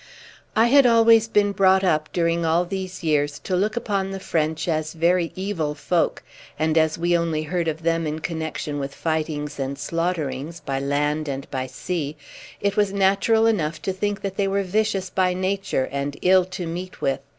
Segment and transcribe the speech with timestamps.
[0.55, 4.67] I had always been brought up during all these years to look upon the French
[4.67, 6.23] as very evil folk,
[6.57, 11.27] and as we only heard of them in connection with fightings and slaughterings, by land
[11.27, 12.17] and by sea,
[12.59, 16.65] it was natural enough to think that they were vicious by nature and ill to
[16.65, 17.19] meet with.